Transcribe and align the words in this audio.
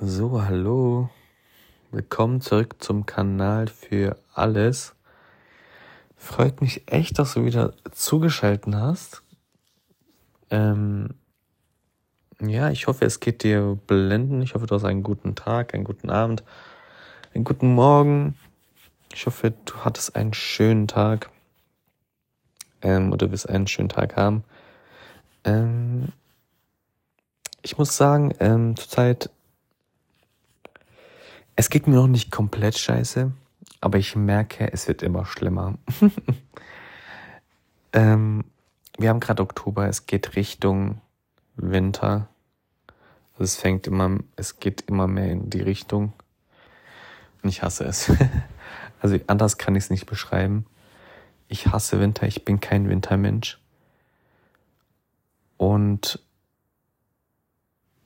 So, 0.00 0.44
hallo. 0.44 1.10
Willkommen 1.90 2.40
zurück 2.40 2.76
zum 2.78 3.04
Kanal 3.04 3.66
für 3.66 4.16
alles. 4.32 4.94
Freut 6.16 6.60
mich 6.60 6.84
echt, 6.86 7.18
dass 7.18 7.34
du 7.34 7.44
wieder 7.44 7.74
zugeschaltet 7.90 8.72
hast. 8.76 9.24
Ähm, 10.50 11.14
ja, 12.40 12.70
ich 12.70 12.86
hoffe, 12.86 13.06
es 13.06 13.18
geht 13.18 13.42
dir 13.42 13.76
blenden. 13.88 14.40
Ich 14.40 14.54
hoffe, 14.54 14.66
du 14.66 14.76
hast 14.76 14.84
einen 14.84 15.02
guten 15.02 15.34
Tag, 15.34 15.74
einen 15.74 15.82
guten 15.82 16.10
Abend, 16.10 16.44
einen 17.34 17.42
guten 17.42 17.74
Morgen. 17.74 18.36
Ich 19.12 19.26
hoffe, 19.26 19.52
du 19.64 19.78
hattest 19.78 20.14
einen 20.14 20.32
schönen 20.32 20.86
Tag. 20.86 21.28
Ähm, 22.82 23.12
oder 23.12 23.32
wirst 23.32 23.48
einen 23.48 23.66
schönen 23.66 23.88
Tag 23.88 24.14
haben. 24.14 24.44
Ähm, 25.42 26.12
ich 27.62 27.78
muss 27.78 27.96
sagen, 27.96 28.32
ähm, 28.38 28.76
zurzeit 28.76 29.30
es 31.58 31.70
geht 31.70 31.88
mir 31.88 31.96
noch 31.96 32.06
nicht 32.06 32.30
komplett 32.30 32.78
scheiße, 32.78 33.32
aber 33.80 33.98
ich 33.98 34.14
merke, 34.14 34.72
es 34.72 34.86
wird 34.86 35.02
immer 35.02 35.26
schlimmer. 35.26 35.76
ähm, 37.92 38.44
wir 38.96 39.08
haben 39.08 39.18
gerade 39.18 39.42
Oktober, 39.42 39.88
es 39.88 40.06
geht 40.06 40.36
Richtung 40.36 41.00
Winter. 41.56 42.28
Also 43.32 43.42
es 43.42 43.56
fängt 43.56 43.88
immer, 43.88 44.20
es 44.36 44.60
geht 44.60 44.82
immer 44.82 45.08
mehr 45.08 45.32
in 45.32 45.50
die 45.50 45.60
Richtung. 45.60 46.12
Und 47.42 47.48
ich 47.48 47.60
hasse 47.60 47.86
es. 47.86 48.12
also 49.00 49.18
anders 49.26 49.58
kann 49.58 49.74
ich 49.74 49.82
es 49.82 49.90
nicht 49.90 50.06
beschreiben. 50.06 50.64
Ich 51.48 51.66
hasse 51.66 51.98
Winter, 51.98 52.28
ich 52.28 52.44
bin 52.44 52.60
kein 52.60 52.88
Wintermensch. 52.88 53.58
Und 55.56 56.20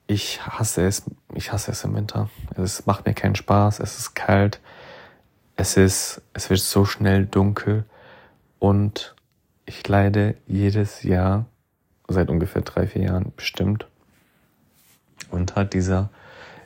ich 0.07 0.43
hasse 0.43 0.87
es, 0.87 1.03
ich 1.35 1.51
hasse 1.51 1.71
es 1.71 1.83
im 1.83 1.95
Winter. 1.95 2.29
Es 2.55 2.85
macht 2.85 3.05
mir 3.05 3.13
keinen 3.13 3.35
Spaß, 3.35 3.79
es 3.79 3.97
ist 3.97 4.15
kalt, 4.15 4.59
es 5.55 5.77
ist, 5.77 6.21
es 6.33 6.49
wird 6.49 6.59
so 6.59 6.85
schnell 6.85 7.25
dunkel 7.25 7.85
und 8.59 9.15
ich 9.65 9.87
leide 9.87 10.35
jedes 10.45 11.03
Jahr, 11.03 11.45
seit 12.07 12.29
ungefähr 12.29 12.61
drei, 12.61 12.87
vier 12.87 13.03
Jahren 13.03 13.33
bestimmt, 13.35 13.87
unter 15.31 15.65
dieser 15.65 16.09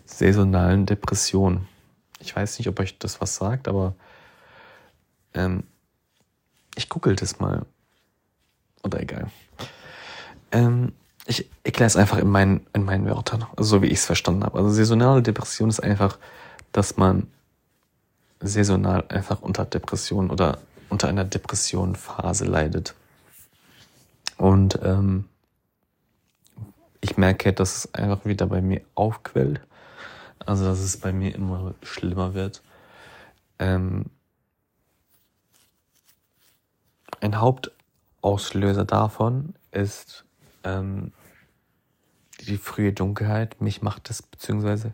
saisonalen 0.05 0.85
Depression. 0.85 1.67
Ich 2.19 2.35
weiß 2.35 2.57
nicht, 2.59 2.67
ob 2.67 2.79
euch 2.79 2.97
das 2.97 3.21
was 3.21 3.35
sagt, 3.35 3.67
aber 3.67 3.95
ähm, 5.33 5.63
ich 6.75 6.89
google 6.89 7.15
das 7.15 7.39
mal. 7.39 7.65
Oder 8.83 9.01
egal. 9.01 9.29
Ähm, 10.51 10.93
ich 11.27 11.49
erkläre 11.63 11.87
es 11.87 11.97
einfach 11.97 12.17
in 12.17 12.29
meinen, 12.29 12.65
in 12.73 12.83
meinen 12.83 13.05
Wörtern, 13.05 13.45
so 13.57 13.81
wie 13.81 13.87
ich 13.87 13.99
es 13.99 14.05
verstanden 14.05 14.45
habe. 14.45 14.57
Also 14.57 14.69
saisonale 14.69 15.21
Depression 15.21 15.69
ist 15.69 15.81
einfach, 15.81 16.17
dass 16.71 16.95
man 16.95 17.27
saisonal 18.39 19.03
einfach 19.09 19.41
unter 19.41 19.65
Depression 19.65 20.29
oder 20.29 20.59
unter 20.89 21.09
einer 21.09 21.25
Depressionphase 21.25 22.45
leidet. 22.45 22.95
Und 24.37 24.79
ähm, 24.83 25.25
ich 27.01 27.17
merke, 27.17 27.51
dass 27.51 27.77
es 27.77 27.93
einfach 27.93 28.23
wieder 28.25 28.47
bei 28.47 28.61
mir 28.61 28.81
aufquellt. 28.95 29.59
Also 30.45 30.63
dass 30.63 30.79
es 30.79 30.97
bei 30.97 31.11
mir 31.11 31.35
immer 31.35 31.73
schlimmer 31.83 32.35
wird. 32.35 32.61
Ähm, 33.59 34.05
ein 37.19 37.41
Hauptauslöser 37.41 38.85
davon 38.85 39.55
ist 39.71 40.23
ähm, 40.67 41.11
die 42.41 42.57
frühe 42.57 42.93
Dunkelheit. 42.93 43.61
Mich 43.61 43.81
macht 43.81 44.09
das 44.09 44.21
beziehungsweise, 44.21 44.93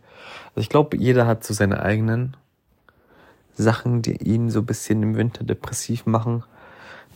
also 0.50 0.62
ich 0.62 0.70
glaube, 0.70 0.98
jeder 0.98 1.28
hat 1.28 1.44
so 1.44 1.54
seine 1.54 1.82
eigenen 1.82 2.38
Sachen, 3.56 4.02
die 4.02 4.18
ihn 4.18 4.50
so 4.50 4.60
ein 4.60 4.66
bisschen 4.66 5.04
im 5.04 5.16
Winter 5.16 5.44
depressiv 5.44 6.06
machen. 6.06 6.44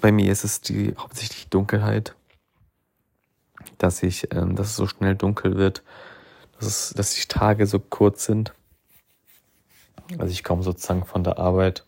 Bei 0.02 0.12
mir 0.12 0.32
ist 0.32 0.44
es 0.44 0.62
die 0.62 0.94
hauptsächlich 0.98 1.50
Dunkelheit, 1.50 2.16
dass 3.78 4.04
ich, 4.04 4.34
ähm, 4.34 4.56
dass 4.56 4.68
es 4.68 4.76
so 4.76 4.88
schnell 4.88 5.16
dunkel 5.16 5.58
wird, 5.58 5.84
dass 6.60 6.68
es, 6.68 6.94
dass 6.96 7.14
die 7.14 7.28
Tage 7.28 7.66
so 7.66 7.80
kurz 7.80 8.26
sind. 8.26 8.54
Also 10.20 10.32
ich 10.32 10.44
komme 10.44 10.64
sozusagen 10.64 11.06
von 11.06 11.24
der 11.24 11.38
Arbeit 11.38 11.86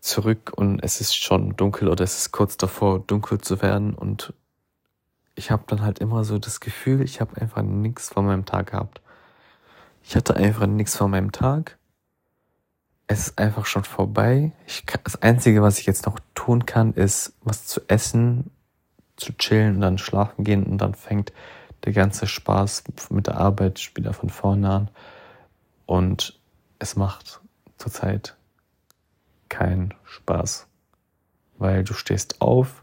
zurück 0.00 0.52
und 0.56 0.82
es 0.82 1.00
ist 1.00 1.14
schon 1.14 1.56
dunkel 1.56 1.88
oder 1.88 2.04
es 2.04 2.16
ist 2.16 2.32
kurz 2.32 2.56
davor, 2.56 3.00
dunkel 3.00 3.38
zu 3.38 3.60
werden 3.60 3.94
und 3.94 4.32
ich 5.34 5.50
habe 5.50 5.64
dann 5.66 5.82
halt 5.82 5.98
immer 5.98 6.24
so 6.24 6.38
das 6.38 6.60
Gefühl, 6.60 7.02
ich 7.02 7.20
habe 7.20 7.40
einfach 7.40 7.62
nichts 7.62 8.10
von 8.10 8.26
meinem 8.26 8.44
Tag 8.44 8.72
gehabt. 8.72 9.00
Ich 10.02 10.16
hatte 10.16 10.36
einfach 10.36 10.66
nichts 10.66 10.96
von 10.96 11.10
meinem 11.10 11.32
Tag. 11.32 11.78
Es 13.06 13.28
ist 13.28 13.38
einfach 13.38 13.66
schon 13.66 13.84
vorbei. 13.84 14.52
Ich 14.66 14.86
kann, 14.86 15.00
das 15.04 15.20
Einzige, 15.22 15.62
was 15.62 15.78
ich 15.78 15.86
jetzt 15.86 16.06
noch 16.06 16.18
tun 16.34 16.66
kann, 16.66 16.92
ist 16.94 17.34
was 17.42 17.66
zu 17.66 17.80
essen, 17.88 18.50
zu 19.16 19.32
chillen 19.36 19.76
und 19.76 19.80
dann 19.80 19.98
schlafen 19.98 20.44
gehen 20.44 20.64
und 20.64 20.78
dann 20.78 20.94
fängt 20.94 21.32
der 21.84 21.92
ganze 21.92 22.26
Spaß 22.26 22.84
mit 23.10 23.26
der 23.26 23.38
Arbeit 23.38 23.92
wieder 23.94 24.12
von 24.12 24.30
vorne 24.30 24.70
an. 24.70 24.90
Und 25.86 26.38
es 26.78 26.96
macht 26.96 27.40
zurzeit 27.78 28.36
keinen 29.48 29.94
Spaß. 30.04 30.66
Weil 31.58 31.84
du 31.84 31.94
stehst 31.94 32.40
auf, 32.40 32.82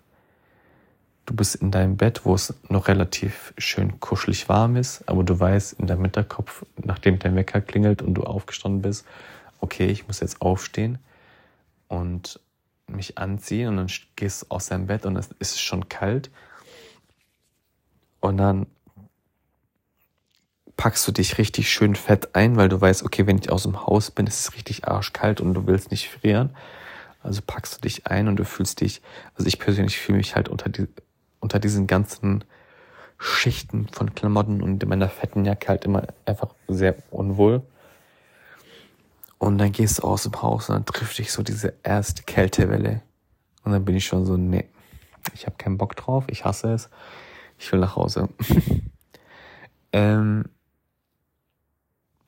du 1.28 1.36
bist 1.36 1.56
in 1.56 1.72
deinem 1.72 1.98
Bett, 1.98 2.22
wo 2.24 2.34
es 2.34 2.54
noch 2.70 2.88
relativ 2.88 3.54
schön 3.58 4.00
kuschelig 4.00 4.50
warm 4.50 4.78
ist, 4.78 5.08
aber 5.08 5.24
du 5.24 5.40
weißt 5.40 5.74
in 5.74 5.86
deinem 5.86 6.04
Hinterkopf, 6.04 6.66
nachdem 6.84 7.20
dein 7.20 7.36
Wecker 7.36 7.62
klingelt 7.62 8.02
und 8.02 8.16
du 8.16 8.24
aufgestanden 8.24 8.82
bist, 8.82 9.06
okay, 9.60 9.88
ich 9.88 10.08
muss 10.08 10.22
jetzt 10.22 10.42
aufstehen 10.42 10.98
und 11.90 12.40
mich 12.88 13.18
anziehen 13.18 13.68
und 13.68 13.78
dann 13.78 13.88
gehst 14.16 14.44
du 14.44 14.46
aus 14.50 14.68
deinem 14.68 14.88
Bett 14.88 15.06
und 15.06 15.18
es 15.18 15.30
ist 15.40 15.62
schon 15.62 15.90
kalt 15.90 16.32
und 18.22 18.38
dann 18.38 18.66
packst 20.78 21.06
du 21.08 21.12
dich 21.12 21.38
richtig 21.38 21.70
schön 21.70 21.96
fett 21.96 22.36
ein, 22.36 22.56
weil 22.56 22.70
du 22.70 22.80
weißt, 22.80 23.04
okay, 23.04 23.28
wenn 23.28 23.38
ich 23.38 23.52
aus 23.52 23.64
dem 23.64 23.86
Haus 23.86 24.12
bin, 24.12 24.28
ist 24.28 24.40
es 24.40 24.54
richtig 24.56 24.88
arschkalt 24.88 25.42
und 25.42 25.54
du 25.56 25.68
willst 25.68 25.92
nicht 25.92 26.08
frieren. 26.08 26.56
Also 27.22 27.42
packst 27.46 27.76
du 27.76 27.82
dich 27.82 28.08
ein 28.08 28.30
und 28.30 28.38
du 28.38 28.46
fühlst 28.46 28.80
dich, 28.80 29.02
also 29.36 29.48
ich 29.48 29.60
persönlich 29.60 29.98
fühle 29.98 30.20
mich 30.20 30.36
halt 30.36 30.48
unter 30.48 30.70
die, 30.70 30.88
unter 31.48 31.60
diesen 31.60 31.88
ganzen 31.88 32.44
Schichten 33.18 33.88
von 33.88 34.14
Klamotten 34.14 34.62
und 34.62 34.84
in 34.84 34.90
meiner 34.90 35.08
fetten 35.08 35.46
Jacke 35.46 35.70
halt 35.70 35.86
immer 35.86 36.04
einfach 36.26 36.54
sehr 36.68 36.98
unwohl. 37.10 37.62
Und 39.38 39.58
dann 39.60 39.72
gehst 39.72 40.00
du 40.00 40.04
aus 40.04 40.24
dem 40.24 40.42
Haus 40.42 40.70
und 40.70 40.76
dann 40.76 40.86
trifft 40.86 41.18
dich 41.18 41.32
so 41.32 41.44
diese 41.44 41.74
erste 41.84 42.24
Kältewelle. 42.24 43.02
Und 43.64 43.72
dann 43.72 43.86
bin 43.86 43.96
ich 43.96 44.06
schon 44.06 44.26
so, 44.26 44.36
nee, 44.36 44.66
ich 45.34 45.46
habe 45.46 45.56
keinen 45.56 45.78
Bock 45.78 45.96
drauf, 45.96 46.26
ich 46.28 46.44
hasse 46.44 46.74
es, 46.74 46.90
ich 47.58 47.72
will 47.72 47.80
nach 47.80 47.96
Hause. 47.96 48.28
ähm, 49.94 50.50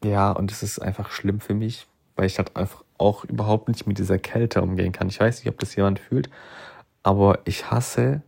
ja, 0.02 0.32
und 0.32 0.50
es 0.50 0.64
ist 0.64 0.80
einfach 0.80 1.12
schlimm 1.12 1.42
für 1.42 1.54
mich, 1.54 1.88
weil 2.16 2.28
ich 2.28 2.38
halt 2.38 2.56
einfach 2.56 2.86
auch 2.98 3.26
überhaupt 3.26 3.68
nicht 3.68 3.86
mit 3.86 3.98
dieser 3.98 4.18
Kälte 4.18 4.62
umgehen 4.62 4.94
kann. 4.94 5.10
Ich 5.10 5.20
weiß 5.20 5.44
nicht, 5.44 5.52
ob 5.52 5.60
das 5.60 5.76
jemand 5.76 6.00
fühlt, 6.00 6.30
aber 7.04 7.40
ich 7.44 7.70
hasse 7.70 8.22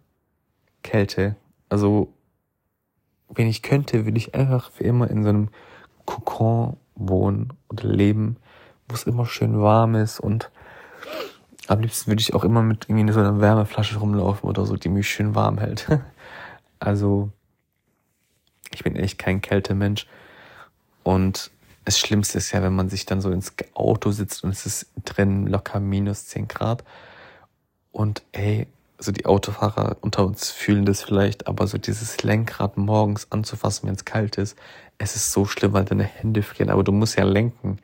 Kälte. 0.84 1.36
Also, 1.69 2.14
wenn 3.30 3.47
ich 3.47 3.62
könnte, 3.62 4.06
würde 4.06 4.18
ich 4.18 4.36
einfach 4.36 4.72
für 4.72 4.84
immer 4.84 5.09
in 5.09 5.24
so 5.24 5.30
einem 5.30 5.50
Kokon 6.06 6.78
wohnen 6.96 7.53
oder 7.69 7.86
leben, 7.86 8.38
wo 8.88 8.96
es 8.96 9.03
immer 9.03 9.25
schön 9.25 9.62
warm 9.62 9.96
ist 9.96 10.20
und 10.20 10.52
am 11.68 11.80
liebsten 11.80 12.12
würde 12.12 12.22
ich 12.22 12.34
auch 12.34 12.44
immer 12.44 12.62
mit 12.62 12.90
irgendwie 12.90 13.14
so 13.14 13.20
einer 13.20 13.40
Wärmeflasche 13.40 13.97
rumlaufen 13.97 14.50
oder 14.50 14.66
so, 14.66 14.75
die 14.75 14.90
mich 14.90 15.09
schön 15.09 15.36
warm 15.36 15.58
hält. 15.58 15.88
Also, 16.84 17.30
ich 18.74 18.84
bin 18.84 18.96
echt 18.96 19.20
kein 19.20 19.40
Kältemensch. 19.40 20.08
Und 21.03 21.52
das 21.85 22.00
Schlimmste 22.00 22.40
ist 22.40 22.52
ja, 22.52 22.64
wenn 22.64 22.76
man 22.76 22.90
sich 22.90 23.06
dann 23.06 23.22
so 23.22 23.29
ins 23.29 23.53
Auto 23.76 24.09
sitzt 24.09 24.44
und 24.44 24.50
es 24.50 24.66
ist 24.66 24.88
drin 25.06 25.46
locker 25.46 25.79
minus 25.79 26.26
10 26.26 26.47
Grad. 26.47 26.84
Und 27.91 28.23
ey, 28.32 28.66
also 29.02 29.12
die 29.12 29.26
Autofahrer 29.26 29.98
unter 30.02 30.24
uns 30.24 30.52
fühlen 30.52 30.86
das 30.86 31.02
vielleicht, 31.02 31.48
aber 31.48 31.66
so 31.66 31.80
dieses 31.80 32.22
Lenkrad 32.22 32.78
morgens 32.78 33.32
anzufassen, 33.32 33.88
wenn 33.88 33.96
es 33.96 34.06
kalt 34.06 34.38
ist, 34.38 34.56
es 35.00 35.16
ist 35.16 35.32
so 35.32 35.48
schlimm, 35.48 35.74
weil 35.74 35.86
deine 35.86 36.03
Hände 36.03 36.44
frieren, 36.44 36.70
aber 36.70 36.84
du 36.84 36.92
musst 36.92 37.18
ja 37.18 37.24
lenken. 37.24 37.80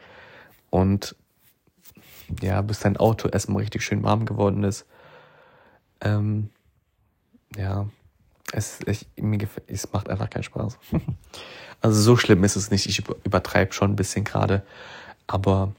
Und 0.69 1.15
ja, 2.39 2.61
bis 2.61 2.81
dein 2.81 2.97
Auto 2.97 3.29
erstmal 3.29 3.63
richtig 3.63 3.81
schön 3.81 4.03
warm 4.03 4.27
geworden 4.27 4.63
ist. 4.63 4.85
Ähm, 6.01 6.51
ja, 7.57 7.89
es, 8.51 8.81
ich, 8.85 9.07
mir 9.15 9.39
es 9.65 9.91
macht 9.91 10.11
einfach 10.11 10.29
keinen 10.29 10.43
Spaß. 10.43 10.77
also 11.81 11.99
so 11.99 12.15
schlimm 12.15 12.43
ist 12.43 12.57
es 12.57 12.69
nicht. 12.69 12.85
Ich 12.85 13.03
übertreibe 13.23 13.73
schon 13.73 13.93
ein 13.93 13.95
bisschen 13.95 14.23
gerade. 14.23 14.61
Aber 15.25 15.73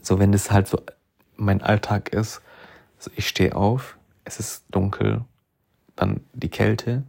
so, 0.00 0.20
wenn 0.20 0.32
es 0.32 0.52
halt 0.52 0.68
so 0.68 0.80
mein 1.36 1.60
Alltag 1.60 2.10
ist, 2.10 2.40
also 3.00 3.10
ich 3.16 3.26
stehe 3.26 3.56
auf, 3.56 3.98
es 4.24 4.38
ist 4.38 4.64
dunkel, 4.70 5.24
dann 5.96 6.20
die 6.32 6.48
Kälte 6.48 7.02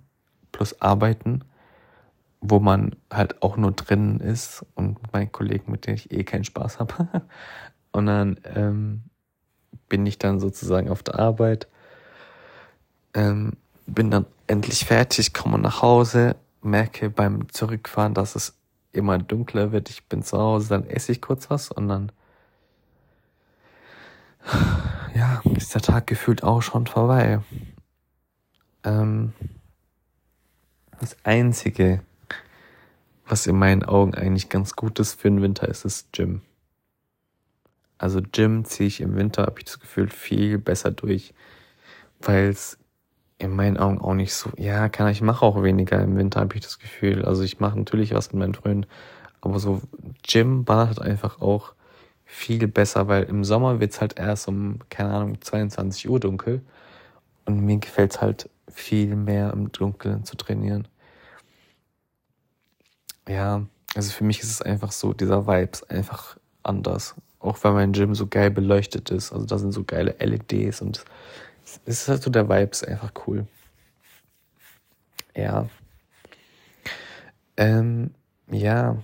plus 0.51 0.81
Arbeiten 0.81 1.43
wo 2.41 2.59
man 2.59 2.95
halt 3.11 3.41
auch 3.43 3.55
nur 3.55 3.71
drinnen 3.71 4.19
ist 4.19 4.65
und 4.73 5.13
meinen 5.13 5.31
Kollegen, 5.31 5.71
mit 5.71 5.85
denen 5.85 5.97
ich 5.97 6.11
eh 6.11 6.23
keinen 6.23 6.43
Spaß 6.43 6.79
habe. 6.79 6.93
und 7.91 8.07
dann 8.07 8.39
ähm, 8.55 9.03
bin 9.87 10.05
ich 10.05 10.17
dann 10.17 10.39
sozusagen 10.39 10.89
auf 10.89 11.03
der 11.03 11.19
Arbeit, 11.19 11.67
ähm, 13.13 13.53
bin 13.85 14.09
dann 14.09 14.25
endlich 14.47 14.85
fertig, 14.85 15.33
komme 15.33 15.59
nach 15.59 15.83
Hause, 15.83 16.35
merke 16.61 17.09
beim 17.09 17.47
Zurückfahren, 17.49 18.15
dass 18.15 18.35
es 18.35 18.57
immer 18.91 19.19
dunkler 19.19 19.71
wird. 19.71 19.89
Ich 19.89 20.07
bin 20.07 20.23
zu 20.23 20.37
Hause, 20.37 20.69
dann 20.69 20.87
esse 20.87 21.11
ich 21.11 21.21
kurz 21.21 21.49
was 21.49 21.71
und 21.71 21.87
dann 21.87 22.11
ja, 25.15 25.41
ist 25.55 25.73
der 25.73 25.81
Tag 25.81 26.07
gefühlt 26.07 26.43
auch 26.43 26.61
schon 26.61 26.87
vorbei. 26.87 27.41
Ähm, 28.83 29.33
das 30.99 31.17
Einzige, 31.23 32.01
was 33.25 33.47
in 33.47 33.57
meinen 33.57 33.83
Augen 33.83 34.13
eigentlich 34.15 34.49
ganz 34.49 34.75
gut 34.75 34.99
ist 34.99 35.19
für 35.19 35.29
den 35.29 35.41
Winter, 35.41 35.67
ist 35.67 35.85
das 35.85 36.05
Gym. 36.11 36.41
Also 37.97 38.21
Gym 38.31 38.65
ziehe 38.65 38.87
ich 38.87 39.01
im 39.01 39.15
Winter, 39.15 39.43
habe 39.43 39.59
ich 39.59 39.65
das 39.65 39.79
Gefühl, 39.79 40.09
viel 40.09 40.57
besser 40.57 40.91
durch, 40.91 41.33
weil 42.19 42.49
es 42.49 42.77
in 43.37 43.55
meinen 43.55 43.77
Augen 43.77 43.99
auch 43.99 44.13
nicht 44.13 44.33
so, 44.33 44.51
ja, 44.57 44.89
kann 44.89 45.07
ich 45.09 45.21
mache 45.21 45.45
auch 45.45 45.63
weniger 45.63 46.01
im 46.01 46.15
Winter, 46.15 46.39
habe 46.41 46.55
ich 46.55 46.61
das 46.61 46.79
Gefühl. 46.79 47.25
Also 47.25 47.43
ich 47.43 47.59
mache 47.59 47.77
natürlich 47.77 48.13
was 48.13 48.31
mit 48.31 48.39
meinen 48.39 48.53
Freunden, 48.53 48.87
aber 49.41 49.59
so 49.59 49.81
Gym 50.23 50.63
ballert 50.63 51.01
einfach 51.01 51.41
auch 51.41 51.73
viel 52.31 52.67
besser, 52.67 53.09
weil 53.09 53.23
im 53.23 53.43
Sommer 53.43 53.81
wird's 53.81 53.99
halt 53.99 54.17
erst 54.17 54.47
um, 54.47 54.79
keine 54.89 55.13
Ahnung, 55.13 55.41
22 55.41 56.09
Uhr 56.09 56.19
dunkel. 56.19 56.61
Und 57.45 57.59
mir 57.59 57.77
gefällt's 57.77 58.21
halt 58.21 58.49
viel 58.69 59.15
mehr 59.17 59.51
im 59.51 59.71
Dunkeln 59.73 60.23
zu 60.23 60.37
trainieren. 60.37 60.87
Ja, 63.27 63.65
also 63.95 64.11
für 64.13 64.23
mich 64.23 64.39
ist 64.39 64.49
es 64.49 64.61
einfach 64.61 64.93
so, 64.93 65.13
dieser 65.13 65.45
Vibe 65.45 65.71
ist 65.73 65.91
einfach 65.91 66.37
anders. 66.63 67.15
Auch 67.39 67.57
weil 67.63 67.73
mein 67.73 67.91
Gym 67.91 68.15
so 68.15 68.27
geil 68.27 68.49
beleuchtet 68.49 69.09
ist. 69.09 69.33
Also 69.33 69.45
da 69.45 69.57
sind 69.57 69.73
so 69.73 69.83
geile 69.83 70.15
LEDs 70.19 70.81
und 70.81 71.03
es 71.85 72.01
ist 72.01 72.07
halt 72.07 72.23
so, 72.23 72.29
der 72.29 72.47
Vibe 72.47 72.71
ist 72.71 72.87
einfach 72.87 73.11
cool. 73.27 73.45
Ja. 75.35 75.67
Ähm, 77.57 78.11
ja, 78.49 78.97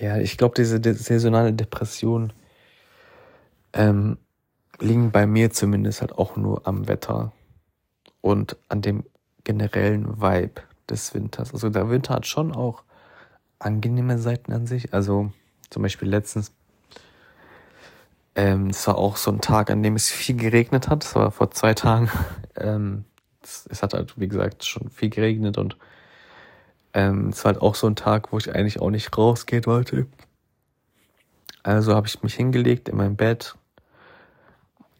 ja, 0.00 0.18
ich 0.18 0.36
glaube, 0.36 0.54
diese 0.56 0.80
saisonale 0.94 1.52
Depression 1.52 2.32
ähm, 3.72 4.18
liegen 4.80 5.10
bei 5.10 5.26
mir 5.26 5.50
zumindest 5.50 6.00
halt 6.00 6.12
auch 6.12 6.36
nur 6.36 6.66
am 6.66 6.88
Wetter 6.88 7.32
und 8.20 8.56
an 8.68 8.82
dem 8.82 9.04
generellen 9.44 10.20
Vibe 10.20 10.62
des 10.88 11.14
Winters. 11.14 11.52
Also 11.52 11.70
der 11.70 11.90
Winter 11.90 12.14
hat 12.14 12.26
schon 12.26 12.54
auch 12.54 12.82
angenehme 13.58 14.18
Seiten 14.18 14.52
an 14.52 14.66
sich. 14.66 14.92
Also 14.92 15.32
zum 15.70 15.82
Beispiel 15.82 16.08
letztens, 16.08 16.52
ähm, 18.34 18.68
es 18.68 18.86
war 18.86 18.96
auch 18.96 19.16
so 19.16 19.30
ein 19.30 19.40
Tag, 19.40 19.70
an 19.70 19.82
dem 19.82 19.96
es 19.96 20.10
viel 20.10 20.36
geregnet 20.36 20.88
hat. 20.88 21.04
Es 21.04 21.14
war 21.14 21.30
vor 21.30 21.50
zwei 21.50 21.74
Tagen. 21.74 22.10
Ähm, 22.56 23.04
es, 23.42 23.66
es 23.68 23.82
hat 23.82 23.94
halt, 23.94 24.16
wie 24.16 24.28
gesagt, 24.28 24.64
schon 24.64 24.88
viel 24.88 25.10
geregnet 25.10 25.58
und 25.58 25.76
ähm, 26.94 27.28
es 27.28 27.44
war 27.44 27.52
halt 27.52 27.62
auch 27.62 27.74
so 27.74 27.86
ein 27.86 27.96
Tag, 27.96 28.32
wo 28.32 28.38
ich 28.38 28.54
eigentlich 28.54 28.80
auch 28.80 28.90
nicht 28.90 29.16
rausgehen 29.16 29.66
wollte. 29.66 30.06
Also 31.62 31.94
habe 31.94 32.06
ich 32.06 32.22
mich 32.22 32.34
hingelegt 32.34 32.88
in 32.88 32.96
mein 32.96 33.16
Bett, 33.16 33.56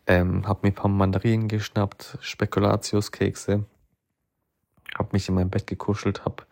ähm, 0.06 0.46
habe 0.46 0.60
mir 0.62 0.72
ein 0.72 0.74
paar 0.74 0.90
Mandarinen 0.90 1.48
geschnappt, 1.48 2.18
Spekulatiuskekse, 2.20 3.64
habe 4.98 5.08
mich 5.12 5.28
in 5.28 5.34
mein 5.34 5.50
Bett 5.50 5.66
gekuschelt, 5.66 6.24
habe 6.24 6.44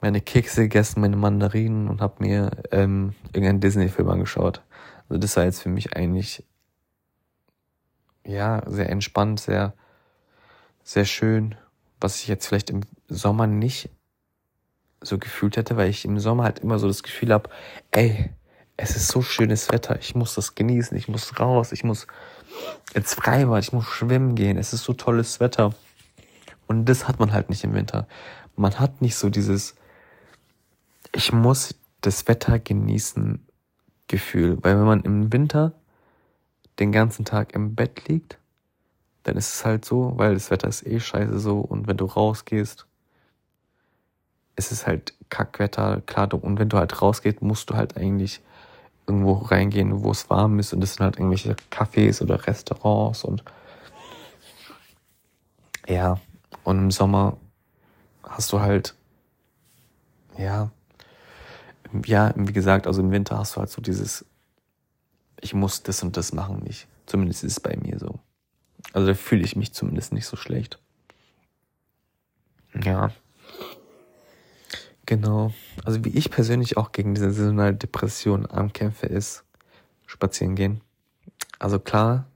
meine 0.00 0.20
Kekse 0.20 0.62
gegessen, 0.62 1.00
meine 1.00 1.16
Mandarinen 1.16 1.88
und 1.88 2.00
habe 2.00 2.22
mir 2.22 2.50
ähm, 2.70 3.14
irgendeinen 3.26 3.60
Disney-Film 3.60 4.08
angeschaut. 4.08 4.62
Also 5.08 5.20
das 5.20 5.36
war 5.36 5.44
jetzt 5.44 5.62
für 5.62 5.68
mich 5.68 5.96
eigentlich 5.96 6.44
ja 8.24 8.62
sehr 8.66 8.88
entspannt, 8.90 9.40
sehr 9.40 9.74
sehr 10.88 11.04
schön, 11.04 11.54
was 12.00 12.22
ich 12.22 12.28
jetzt 12.28 12.46
vielleicht 12.46 12.70
im 12.70 12.80
Sommer 13.08 13.46
nicht 13.46 13.90
so 15.00 15.18
gefühlt 15.18 15.56
hätte, 15.56 15.76
weil 15.76 15.90
ich 15.90 16.04
im 16.04 16.18
Sommer 16.18 16.44
halt 16.44 16.60
immer 16.60 16.78
so 16.78 16.88
das 16.88 17.02
Gefühl 17.02 17.32
habe, 17.32 17.50
ey, 17.90 18.30
es 18.76 18.96
ist 18.96 19.08
so 19.08 19.22
schönes 19.22 19.70
Wetter, 19.70 19.98
ich 19.98 20.14
muss 20.14 20.34
das 20.34 20.54
genießen, 20.54 20.96
ich 20.96 21.08
muss 21.08 21.38
raus, 21.40 21.72
ich 21.72 21.84
muss 21.84 22.06
ins 22.94 23.14
Freibad, 23.14 23.62
ich 23.62 23.72
muss 23.72 23.86
schwimmen 23.86 24.34
gehen, 24.34 24.56
es 24.56 24.72
ist 24.72 24.84
so 24.84 24.92
tolles 24.92 25.40
Wetter. 25.40 25.74
Und 26.66 26.84
das 26.84 27.08
hat 27.08 27.18
man 27.18 27.32
halt 27.32 27.50
nicht 27.50 27.64
im 27.64 27.74
Winter. 27.74 28.06
Man 28.56 28.78
hat 28.78 29.02
nicht 29.02 29.16
so 29.16 29.30
dieses, 29.30 29.74
ich 31.12 31.32
muss 31.32 31.74
das 32.00 32.28
Wetter 32.28 32.58
genießen 32.58 33.44
Gefühl, 34.06 34.58
weil 34.62 34.78
wenn 34.78 34.86
man 34.86 35.02
im 35.02 35.32
Winter 35.32 35.72
den 36.78 36.92
ganzen 36.92 37.24
Tag 37.24 37.54
im 37.54 37.74
Bett 37.74 38.08
liegt, 38.08 38.38
dann 39.24 39.36
ist 39.36 39.54
es 39.54 39.64
halt 39.64 39.84
so, 39.84 40.12
weil 40.16 40.34
das 40.34 40.50
Wetter 40.50 40.68
ist 40.68 40.86
eh 40.86 41.00
scheiße 41.00 41.38
so 41.38 41.60
und 41.60 41.86
wenn 41.86 41.96
du 41.96 42.06
rausgehst, 42.06 42.86
es 44.58 44.72
ist 44.72 44.86
halt 44.86 45.14
Kackwetter, 45.30 46.02
klar, 46.04 46.34
und 46.34 46.58
wenn 46.58 46.68
du 46.68 46.78
halt 46.78 47.00
rausgehst, 47.00 47.42
musst 47.42 47.70
du 47.70 47.74
halt 47.74 47.96
eigentlich 47.96 48.40
irgendwo 49.06 49.34
reingehen, 49.34 50.02
wo 50.02 50.10
es 50.10 50.28
warm 50.28 50.58
ist 50.58 50.72
und 50.72 50.80
das 50.80 50.94
sind 50.94 51.04
halt 51.04 51.16
irgendwelche 51.16 51.54
Cafés 51.70 52.20
oder 52.20 52.46
Restaurants 52.46 53.24
und 53.24 53.44
ja, 55.86 56.20
und 56.64 56.78
im 56.78 56.90
Sommer 56.90 57.38
hast 58.22 58.52
du 58.52 58.60
halt, 58.60 58.94
ja, 60.36 60.70
ja, 62.04 62.34
wie 62.36 62.52
gesagt, 62.52 62.86
also 62.86 63.00
im 63.00 63.12
Winter 63.12 63.38
hast 63.38 63.56
du 63.56 63.60
halt 63.60 63.70
so 63.70 63.80
dieses, 63.80 64.26
ich 65.40 65.54
muss 65.54 65.84
das 65.84 66.02
und 66.02 66.16
das 66.16 66.32
machen 66.32 66.58
nicht. 66.64 66.88
Zumindest 67.06 67.44
ist 67.44 67.52
es 67.52 67.60
bei 67.60 67.76
mir 67.76 67.98
so. 67.98 68.18
Also 68.92 69.06
da 69.06 69.14
fühle 69.14 69.44
ich 69.44 69.56
mich 69.56 69.72
zumindest 69.72 70.12
nicht 70.12 70.26
so 70.26 70.36
schlecht. 70.36 70.78
Ja. 72.82 73.12
Genau. 75.08 75.54
Also 75.86 76.04
wie 76.04 76.10
ich 76.10 76.30
persönlich 76.30 76.76
auch 76.76 76.92
gegen 76.92 77.14
diese 77.14 77.32
saisonale 77.32 77.72
Depression 77.72 78.44
ankämpfe, 78.44 79.06
ist 79.06 79.42
spazieren 80.04 80.54
gehen. 80.54 80.82
Also 81.58 81.78
klar, 81.78 82.26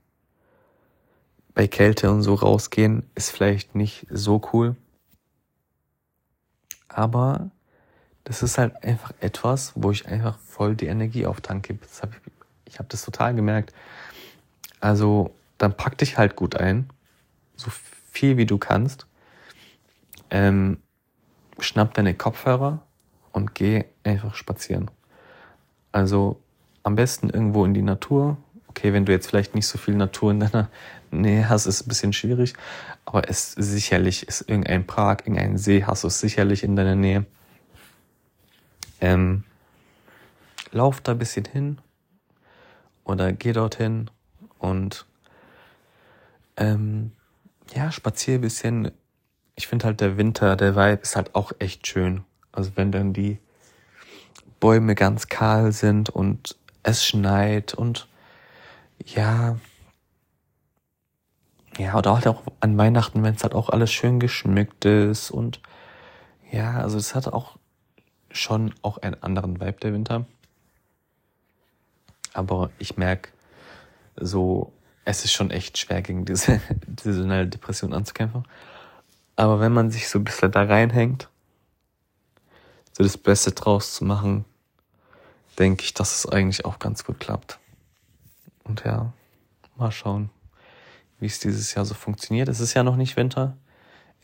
bei 1.53 1.67
Kälte 1.67 2.09
und 2.09 2.23
so 2.23 2.33
rausgehen 2.33 3.03
ist 3.13 3.29
vielleicht 3.29 3.75
nicht 3.75 4.07
so 4.09 4.41
cool. 4.51 4.75
Aber 6.87 7.51
das 8.23 8.41
ist 8.41 8.57
halt 8.57 8.83
einfach 8.83 9.11
etwas, 9.19 9.73
wo 9.75 9.91
ich 9.91 10.07
einfach 10.07 10.39
voll 10.39 10.75
die 10.75 10.87
Energie 10.87 11.27
auftanke. 11.27 11.77
Hab 12.01 12.15
ich 12.15 12.31
ich 12.65 12.79
habe 12.79 12.89
das 12.89 13.05
total 13.05 13.35
gemerkt. 13.35 13.71
Also 14.79 15.35
dann 15.59 15.77
pack 15.77 15.99
dich 15.99 16.17
halt 16.17 16.35
gut 16.35 16.55
ein, 16.55 16.89
so 17.55 17.69
viel 18.11 18.37
wie 18.37 18.47
du 18.47 18.57
kannst. 18.57 19.05
Ähm, 20.31 20.79
schnapp 21.59 21.93
deine 21.93 22.13
Kopfhörer 22.13 22.81
und 23.31 23.55
geh 23.55 23.85
einfach 24.03 24.35
spazieren. 24.35 24.89
Also 25.91 26.41
am 26.83 26.95
besten 26.95 27.29
irgendwo 27.29 27.65
in 27.65 27.73
die 27.73 27.81
Natur. 27.81 28.37
Okay, 28.67 28.91
wenn 28.93 29.05
du 29.05 29.11
jetzt 29.11 29.27
vielleicht 29.27 29.55
nicht 29.55 29.67
so 29.67 29.77
viel 29.77 29.95
Natur 29.95 30.31
in 30.31 30.39
deiner 30.39 30.69
Nähe 31.11 31.47
hast, 31.47 31.65
ist 31.65 31.75
es 31.75 31.85
ein 31.85 31.89
bisschen 31.89 32.13
schwierig. 32.13 32.53
Aber 33.05 33.29
es 33.29 33.51
sicherlich 33.51 34.27
ist 34.27 34.49
irgendein 34.49 34.85
Park, 34.85 35.21
irgendein 35.27 35.57
See 35.57 35.83
hast 35.83 36.03
du 36.03 36.09
sicherlich 36.09 36.63
in 36.63 36.75
deiner 36.75 36.95
Nähe. 36.95 37.25
Ähm, 38.99 39.43
lauf 40.71 41.01
da 41.01 41.11
ein 41.11 41.19
bisschen 41.19 41.45
hin 41.45 41.77
oder 43.03 43.31
geh 43.33 43.51
dorthin 43.51 44.09
und 44.59 45.05
ähm, 46.57 47.11
ja, 47.75 47.91
spazier 47.91 48.35
ein 48.35 48.41
bisschen 48.41 48.91
ich 49.55 49.67
finde 49.67 49.85
halt 49.85 50.01
der 50.01 50.17
Winter, 50.17 50.55
der 50.55 50.75
Vibe 50.75 51.01
ist 51.01 51.15
halt 51.15 51.35
auch 51.35 51.51
echt 51.59 51.87
schön. 51.87 52.23
Also 52.51 52.71
wenn 52.75 52.91
dann 52.91 53.13
die 53.13 53.39
Bäume 54.59 54.95
ganz 54.95 55.27
kahl 55.27 55.71
sind 55.71 56.09
und 56.09 56.55
es 56.83 57.05
schneit 57.05 57.73
und 57.73 58.07
ja, 59.05 59.57
ja, 61.77 61.97
oder 61.97 62.13
halt 62.13 62.27
auch 62.27 62.43
an 62.59 62.77
Weihnachten, 62.77 63.23
wenn 63.23 63.35
es 63.35 63.43
halt 63.43 63.53
auch 63.53 63.69
alles 63.69 63.91
schön 63.91 64.19
geschmückt 64.19 64.85
ist 64.85 65.31
und 65.31 65.59
ja, 66.51 66.77
also 66.77 66.97
es 66.97 67.15
hat 67.15 67.27
auch 67.27 67.57
schon 68.31 68.73
auch 68.83 68.99
einen 68.99 69.21
anderen 69.23 69.59
Vibe 69.59 69.79
der 69.81 69.93
Winter. 69.93 70.25
Aber 72.33 72.69
ich 72.77 72.97
merke 72.97 73.29
so, 74.15 74.71
es 75.05 75.25
ist 75.25 75.33
schon 75.33 75.51
echt 75.51 75.77
schwer 75.77 76.01
gegen 76.01 76.25
diese 76.25 76.61
saisonale 77.01 77.47
Depression 77.47 77.93
anzukämpfen. 77.93 78.45
Aber 79.35 79.59
wenn 79.59 79.71
man 79.71 79.91
sich 79.91 80.09
so 80.09 80.19
ein 80.19 80.23
bisschen 80.23 80.51
da 80.51 80.63
reinhängt, 80.63 81.29
so 82.91 83.03
das 83.03 83.17
Beste 83.17 83.51
draus 83.51 83.95
zu 83.95 84.05
machen, 84.05 84.45
denke 85.57 85.83
ich, 85.83 85.93
dass 85.93 86.15
es 86.15 86.31
eigentlich 86.31 86.65
auch 86.65 86.79
ganz 86.79 87.03
gut 87.03 87.19
klappt. 87.19 87.59
Und 88.63 88.83
ja, 88.83 89.11
mal 89.75 89.91
schauen, 89.91 90.29
wie 91.19 91.25
es 91.25 91.39
dieses 91.39 91.73
Jahr 91.73 91.85
so 91.85 91.93
funktioniert. 91.93 92.47
Es 92.49 92.59
ist 92.59 92.73
ja 92.73 92.83
noch 92.83 92.95
nicht 92.95 93.17
Winter. 93.17 93.57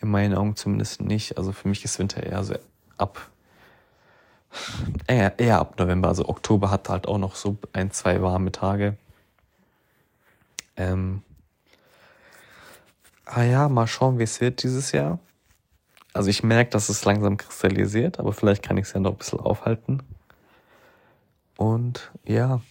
In 0.02 0.10
meinen 0.10 0.36
Augen 0.36 0.56
zumindest 0.56 1.02
nicht. 1.02 1.38
Also 1.38 1.52
für 1.52 1.68
mich 1.68 1.84
ist 1.84 2.00
Winter 2.00 2.24
eher 2.24 2.44
so 2.44 2.56
ab 2.98 3.30
eher, 5.08 5.38
eher 5.40 5.60
ab 5.60 5.78
November. 5.80 6.08
Also 6.10 6.28
Oktober 6.28 6.72
hat 6.72 6.90
halt 6.90 7.08
auch 7.08 7.18
noch 7.18 7.36
so 7.36 7.58
ein, 7.74 7.92
zwei 7.92 8.22
warme 8.22 8.52
Tage. 8.52 8.98
Ähm, 10.76 11.24
ah 13.32 13.44
ja, 13.44 13.70
mal 13.70 13.88
schauen, 13.88 14.20
wie 14.20 14.24
es 14.24 14.42
wird 14.42 14.64
dieses 14.64 14.92
Jahr. 14.92 15.20
Also 16.14 16.30
ich 16.30 16.44
merke, 16.44 16.72
dass 16.72 16.90
es 16.90 17.06
langsam 17.06 17.38
kristallisiert, 17.38 18.20
aber 18.20 18.34
vielleicht 18.34 18.64
kann 18.64 18.78
ich 18.78 18.88
es 18.88 18.94
ja 18.94 19.00
noch 19.00 19.12
ein 19.12 19.18
bisschen 19.18 19.40
aufhalten. 19.40 20.02
Und 21.56 22.12
ja, 22.26 22.62